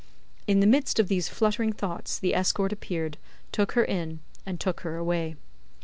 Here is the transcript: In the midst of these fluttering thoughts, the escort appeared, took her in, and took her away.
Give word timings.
In 0.47 0.61
the 0.61 0.65
midst 0.65 0.97
of 0.97 1.09
these 1.09 1.29
fluttering 1.29 1.73
thoughts, 1.73 2.17
the 2.17 2.33
escort 2.33 2.73
appeared, 2.73 3.19
took 3.51 3.73
her 3.73 3.85
in, 3.85 4.19
and 4.47 4.59
took 4.59 4.79
her 4.79 4.95
away. 4.95 5.35